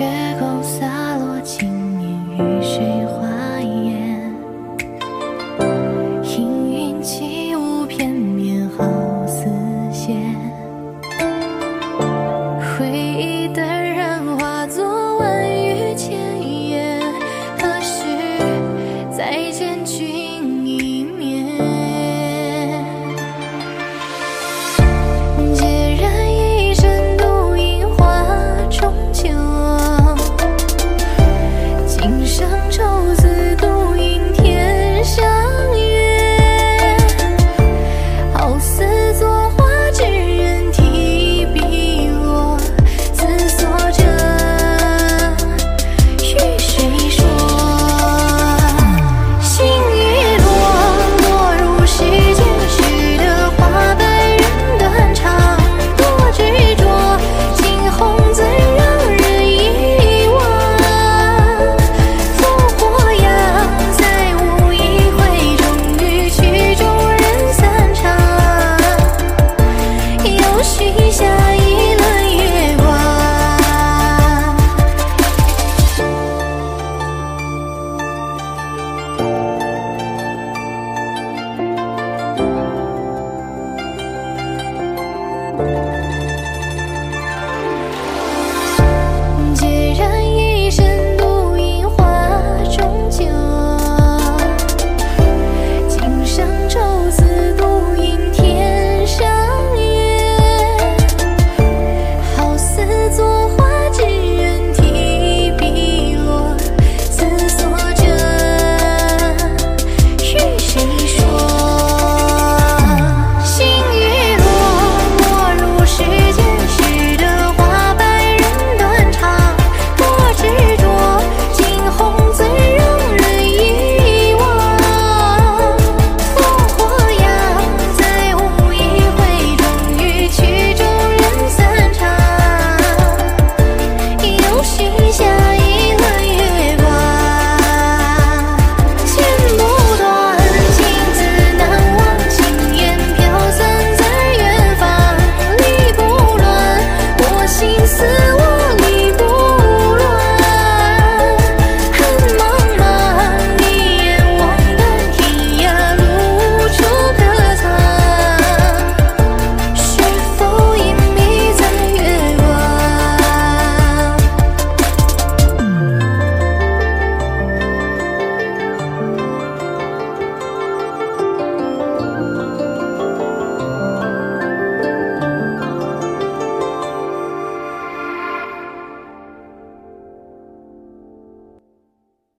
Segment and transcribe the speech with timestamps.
[0.00, 0.51] 越过